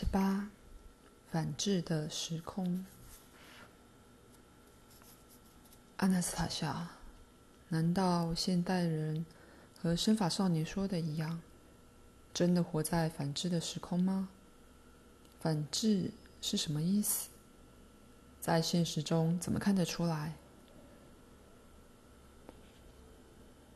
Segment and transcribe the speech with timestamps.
[0.00, 0.48] 十八，
[1.28, 2.86] 反制的时空。
[5.96, 6.90] 阿纳斯塔夏，
[7.70, 9.26] 难道现代人
[9.82, 11.40] 和生法少年说的一样，
[12.32, 14.28] 真的活在反制的时空吗？
[15.40, 17.30] 反制是什么意思？
[18.40, 20.34] 在现实中怎么看得出来？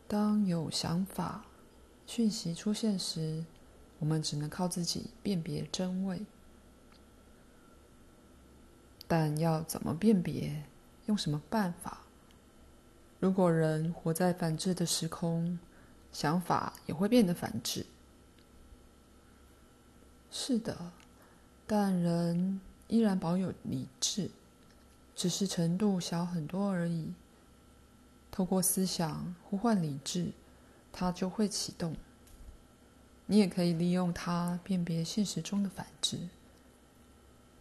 [0.07, 1.45] 当有想法、
[2.07, 3.45] 讯息出现时，
[4.03, 6.27] 我们只能靠自己辨别真伪。
[9.07, 10.65] 但要怎么辨别？
[11.07, 12.01] 用什么办法？
[13.21, 15.57] 如果人活在反智的时空，
[16.13, 17.87] 想法也会变得反智。
[20.33, 20.91] 是的，
[21.65, 24.33] 但人依然保有理智，
[25.15, 27.13] 只是程度小很多而已。
[28.33, 30.33] 透过思想呼唤理智，
[30.91, 31.95] 它就会启动。
[33.33, 36.29] 你也可以利用它辨别现实中的反智。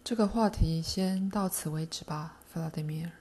[0.03, 3.11] 这个话题先到此为止吧，弗拉德米尔。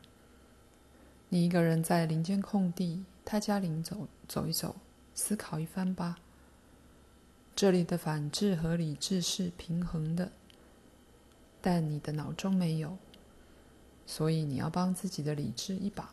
[1.29, 4.75] 你一个人在林间空地泰加林走走一走，
[5.15, 6.19] 思考一番吧。
[7.55, 10.33] 这里的反智和理智是平衡的，
[11.61, 12.99] 但你的脑中没有，
[14.05, 16.13] 所以你要帮自己的理智一把。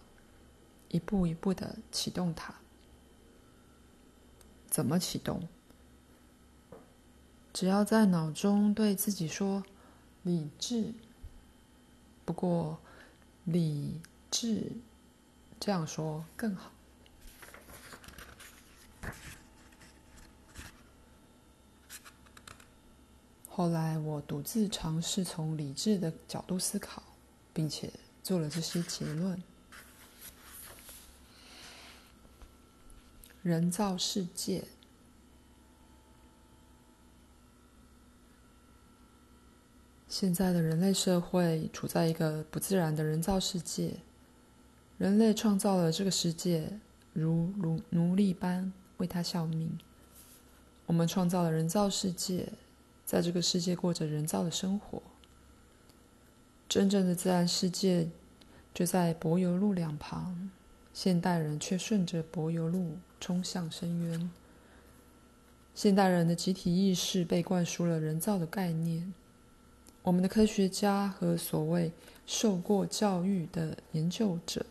[0.89, 2.53] 一步一步的启动它。
[4.69, 5.41] 怎么启动？
[7.59, 9.63] 只要在脑中对自己说
[10.21, 10.93] “理智”，
[12.23, 12.79] 不过
[13.45, 13.99] “理
[14.29, 14.73] 智”
[15.59, 16.71] 这样说更好。
[23.49, 27.01] 后来我独自尝试从理智的角度思考，
[27.55, 29.41] 并且做了这些结论。
[33.41, 34.63] 人造世界，
[40.09, 43.97] 现在的人类社会处在一个不自然的人造世界。
[44.97, 46.79] 人类创造了这个世界，
[47.13, 49.77] 如奴奴隶般为它效命。
[50.85, 52.47] 我们创造了人造世界，
[53.05, 55.01] 在这个世界过着人造的生活。
[56.69, 58.09] 真正的自然世界
[58.73, 60.49] 就在柏油路两旁。
[60.93, 64.31] 现代人却顺着柏油路冲向深渊。
[65.75, 69.13] 现代人的集体意识被灌输了人造的概念。
[70.07, 71.91] 我们的科学家和所谓
[72.25, 74.65] 受过教育的研究者，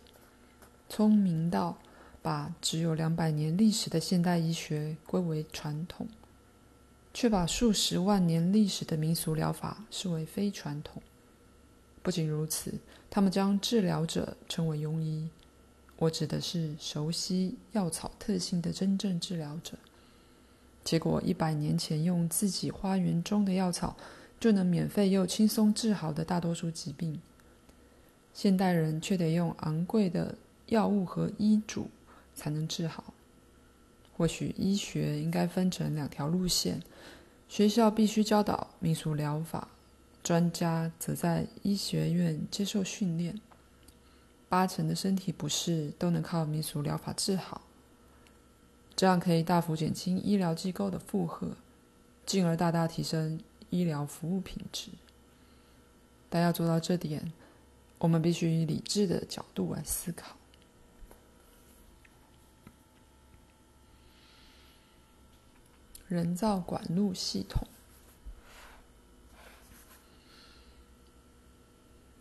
[0.88, 1.76] 聪明到
[2.22, 6.08] 把只有两百年历史的现代医学归为传统，
[7.12, 11.02] 却把数十万年历史的民俗疗法视为非传统。
[12.02, 12.72] 不仅如此，
[13.10, 15.28] 他们将治疗者称为庸医。
[15.98, 19.76] 我指的是熟悉药草特性的真正治疗者。
[20.82, 23.94] 结果，一百年前用自己花园中的药草
[24.38, 27.20] 就能免费又轻松治好的大多数疾病，
[28.34, 30.34] 现代人却得用昂贵的
[30.66, 31.88] 药物和医嘱
[32.34, 33.12] 才能治好。
[34.16, 36.82] 或许医学应该分成两条路线：
[37.48, 39.68] 学校必须教导民俗疗法，
[40.22, 43.40] 专家则在医学院接受训练。
[44.48, 47.62] 八成的身体不适都能靠民俗疗法治好，
[48.94, 51.56] 这样可以大幅减轻医疗机构的负荷，
[52.24, 53.40] 进而大大提升
[53.76, 54.90] 医疗服务品质。
[56.30, 57.32] 但要做到这点，
[57.98, 60.36] 我们必须以理智的角度来思考。
[66.08, 67.66] 人造管路系统。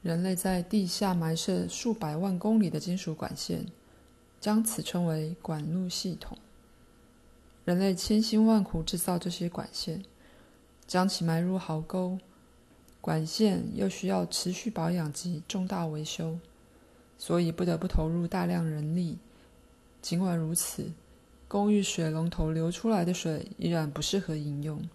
[0.01, 3.65] 人类在地下埋设数百万公里的金属管线，
[4.39, 6.37] 将此称为管路系统。
[7.63, 10.05] 人类千辛万苦制造这些管线，
[10.87, 12.17] 将其埋入壕沟，
[13.01, 16.37] 管线又需要持续保养及重大维修，
[17.17, 19.17] 所以不得不投入大量人力。
[20.01, 20.91] 尽管如此，
[21.47, 24.87] 公寓水龙头流出来的水依然不适合饮用，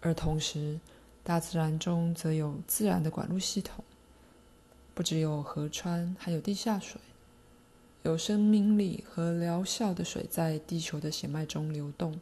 [0.00, 0.80] 而同时，
[1.22, 3.84] 大自然中则有自然的管路系统。
[4.94, 7.00] 不只有河川，还有地下水，
[8.02, 12.18] 有生命力和疗效的水在地球的血脉中流动，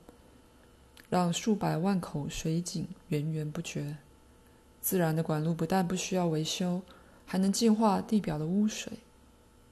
[1.09, 3.97] 让数百万口水井源源不绝。
[4.81, 6.83] 自然的管路不但不需要维修，
[7.25, 8.93] 还能净化地表的污水，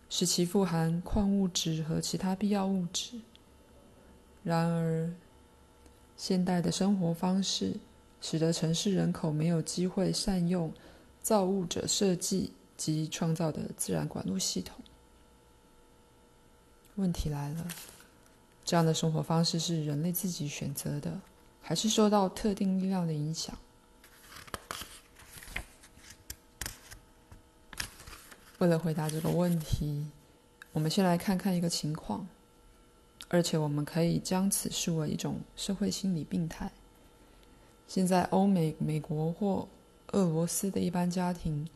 [0.08, 3.20] 使其富含矿物质和其他必要物质。
[4.42, 5.12] 然而，
[6.16, 7.76] 现代的生活方式
[8.20, 10.72] 使得城市人口没有机会善用
[11.20, 14.76] 造物者设计及创造的自然管路系统。
[16.96, 17.66] 问题来了：
[18.64, 21.20] 这样的生活方式是人类自己选择的
[21.60, 23.56] 还是受到特定力量的影响？
[28.58, 30.06] 为了回答这个问题
[30.72, 32.26] 我们先来看看一个情况
[33.28, 36.70] 而且我们可以将此视为一种社会心理病态。
[37.88, 39.66] 现在欧美美国或
[40.12, 41.68] 俄罗斯的一般家庭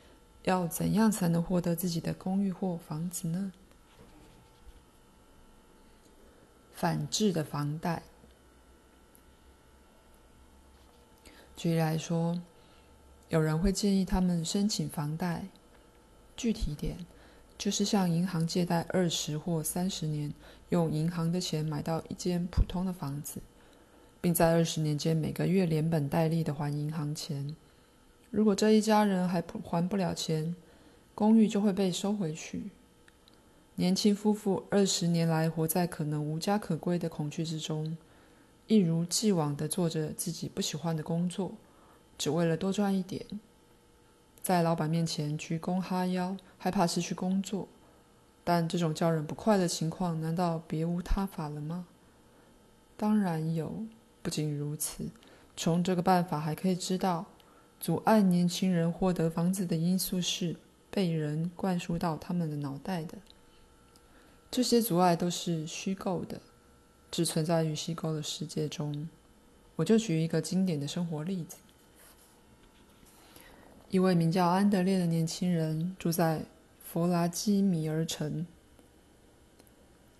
[0.44, 3.52] 要怎样才能获得自己的公寓或房子呢？
[6.76, 8.02] 反制的房贷。
[11.56, 12.38] 举例来说，
[13.30, 15.46] 有人会建议他们申请房贷，
[16.36, 16.98] 具体点，
[17.56, 20.34] 就是向银行借贷二十或三十年，
[20.68, 23.40] 用银行的钱买到一间普通的房子，
[24.20, 27.56] 并在二十年间每个月连本带利的还银行钱。
[28.30, 30.54] 如果这一家人还不还不了钱，
[31.14, 32.64] 公寓就会被收回去。
[33.78, 37.96] 年轻夫妇二十年来活在可能无家可归的恐惧之中。
[38.66, 41.52] 一如既往地做着自己不喜欢的工作，
[42.16, 43.24] 只为了多赚一点，
[44.40, 47.68] 在老板面前鞠躬哈腰，害怕失去工作。
[48.42, 51.86] 但这种叫人不快的情况，难道别无他法了吗？
[52.96, 53.84] 当然有。
[54.22, 55.04] 不仅如此，
[55.56, 57.26] 从这个办法还可以知道，
[57.78, 60.56] 阻碍年轻人获得房子的因素是
[60.90, 63.18] 被人灌输到他们的脑袋的。
[64.56, 66.40] 这些阻碍都是虚构的。
[67.10, 69.06] 只存在于虚构的世界中。
[69.74, 71.58] 我就举一个经典的生活例子：
[73.90, 76.40] 一位名叫安德烈的年轻人住在
[76.82, 78.46] 弗拉基米尔城，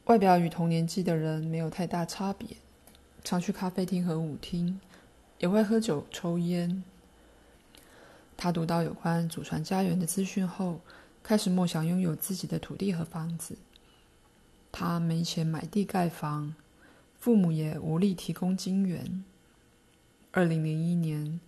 [0.05, 2.59] 外表与同年纪的人没有太大差别，
[3.25, 4.79] 常去咖啡厅和舞厅，
[5.39, 6.85] 也会喝酒抽烟。
[8.37, 10.81] 他读到有关祖传家园的资讯后，
[11.23, 13.57] 开始梦想拥有自己的土地和房子。
[14.79, 16.55] 他没钱买地盖房。
[17.19, 19.25] 父母也无力提供金援。
[20.33, 21.41] 二零零一年，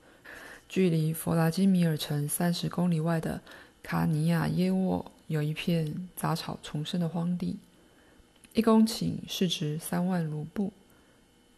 [0.66, 3.42] 距离弗拉基米尔城三十公里外的
[3.82, 7.58] 卡尼亚耶沃有一片杂草丛生的荒地，
[8.54, 10.72] 一公顷市值三万卢布。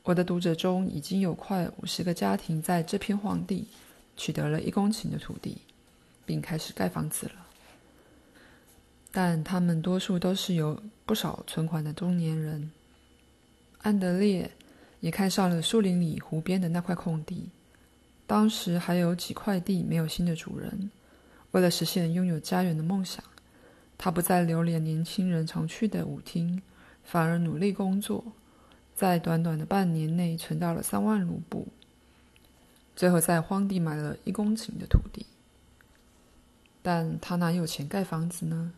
[0.03, 3.69] 我的读者中已经有快五十个家庭在这片荒地
[4.17, 5.59] 取得了一公顷的土地，
[6.27, 7.47] 并开始盖房子了。
[9.13, 12.71] 但他们多数都是有不少存款的中年人。
[13.83, 14.51] 安德烈
[15.01, 17.49] 也看上了树林里湖边的那块空地，
[18.27, 20.91] 当时还有几块地没有新的主人。
[21.53, 23.25] 为了实现拥有家园的梦想，
[23.99, 26.63] 他不再留恋年轻人常去的舞厅，
[27.03, 28.23] 反而努力工作，
[28.95, 31.67] 在短短的半年内存到了三万卢布，
[32.95, 35.27] 最后在荒地买了一公顷的土地。
[36.83, 38.73] 但他哪有钱盖房子呢？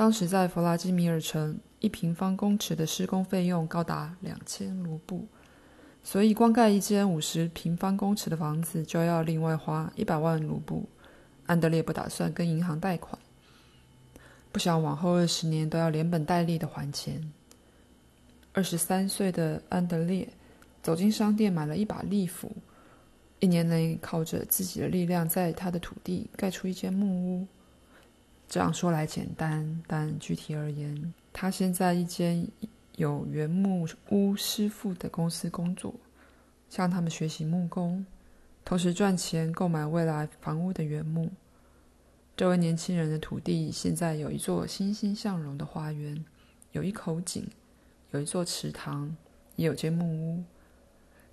[0.00, 1.60] 当时在弗拉基米尔城。
[1.80, 5.26] 一平方公尺的施工费用高达两千卢布，
[6.02, 10.88] 所以光盖一间五十平方公尺的房子就要另外花一百万卢布。
[11.44, 13.18] 安德烈不打算跟银行贷款，
[14.50, 17.30] 不想往后二十年都要连本带利的还钱。
[18.54, 20.26] 二十三岁的安德烈
[20.82, 22.50] 走进商店买了一把利斧，
[23.38, 27.46] 一年内靠着自己的力量在他的土地盖出一间木屋。
[28.50, 32.44] 这样说来简单，但具体而言，他现在一间
[32.96, 35.94] 有原木屋师傅的公司工作，
[36.68, 38.04] 向他们学习木工，
[38.64, 41.30] 同时赚钱购买未来房屋的原木。
[42.36, 46.24] 这位年轻人的土地现在有一座欣欣向荣的花园，
[46.72, 47.46] 有一口井，
[48.10, 49.16] 有一座池塘，
[49.54, 50.42] 也有间木屋。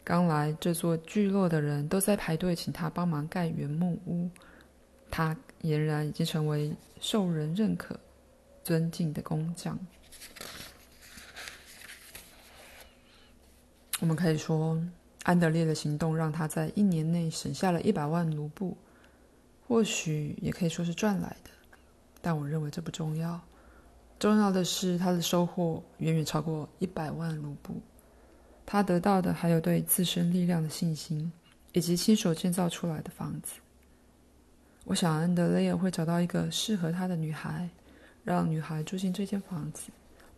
[0.04, 4.30] 刚来这座聚落的人都在排队请他帮忙盖原木屋，
[5.10, 8.00] 他俨然已经成为受人认可。
[8.64, 9.80] 尊敬的工匠，
[14.02, 14.78] 我们可以说，
[15.24, 18.76] 安德烈的行动让他在一年内省下了一百万卢布，
[19.66, 21.50] 或许也可以说是赚来的，
[22.22, 23.40] 但我认为这不重要。
[24.20, 27.82] 重要的是他的收获远远超过一百万卢布，
[28.66, 31.32] 他得到的还有对自身力量的信心，
[31.72, 33.54] 以及亲手建造出来的房子。
[34.88, 37.70] 我想安德烈会找到一个适合他的女孩。
[38.24, 39.90] 让女孩住进这间房子，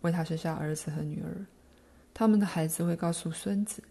[0.01, 1.44] 为他生下儿子和女儿。
[2.13, 3.82] 他们的孩子会告诉孙子，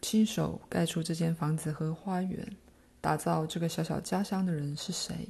[0.00, 2.56] 亲手盖出这间房子和花园，
[3.00, 5.28] 打造这个小小家乡的人是谁？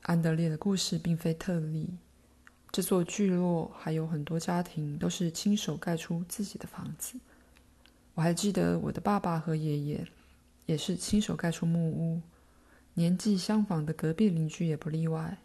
[0.00, 1.88] 安德烈的故事并非特例，
[2.72, 7.14] 这座聚落还有很多家庭都是亲手盖出自己的房子。
[8.14, 10.04] 我还记得我的爸爸和爷爷
[10.66, 12.20] 也是亲手盖出木屋，
[12.94, 15.38] 年纪相仿的隔壁邻居也不例外。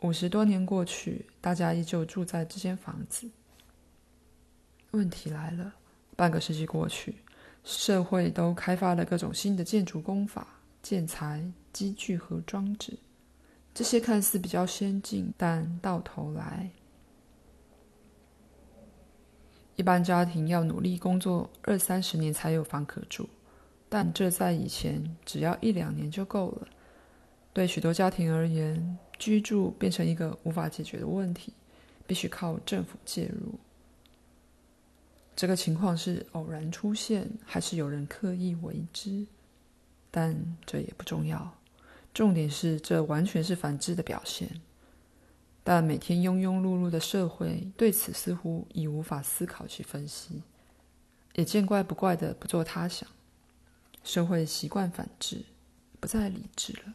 [0.00, 3.28] 五十多年过去，大家依旧住在这间房子。
[4.90, 5.74] 问题来了，
[6.16, 7.14] 半个世纪过去，
[7.64, 10.46] 社会都开发了各种新的建筑工法、
[10.82, 12.98] 建材、机具和装置，
[13.74, 16.70] 这些看似比较先进，但到头来，
[19.76, 23.28] 一般家庭要努力工作二三十年才有房可住，
[23.96, 26.68] 但这在以前只要一两年就够了。
[27.54, 31.50] 对许多家庭而言，居住变成一个无法解决的问题，
[32.06, 33.58] 必须靠政府介入。
[35.34, 39.26] 这个情况是偶然出现，还是有人刻意为之？
[40.10, 40.36] 但
[40.66, 41.50] 这也不重要。
[42.12, 44.60] 重点是，这完全是反智的表现。
[45.64, 50.42] 但每天庸庸碌碌的社会对此似乎已无法思考去分析，
[51.36, 53.08] 也见怪不怪的不做他想。
[54.06, 55.44] 社会习惯反制，
[55.98, 56.94] 不再理智了。